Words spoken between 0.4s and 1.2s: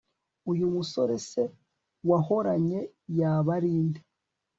uyu musore